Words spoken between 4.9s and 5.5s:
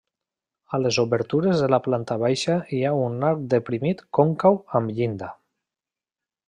llinda.